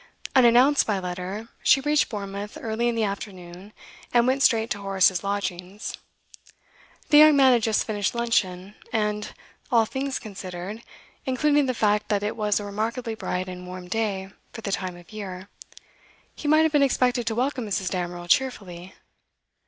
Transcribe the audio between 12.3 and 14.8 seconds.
was a remarkably bright and warm day for the